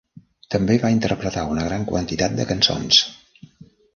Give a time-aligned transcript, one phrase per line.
[0.53, 3.05] També va interpretar una gran quantitat de cançons.